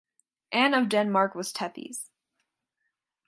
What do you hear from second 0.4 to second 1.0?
Anne of